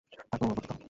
[0.09, 0.79] তাকেও অনুভব করতে দাও।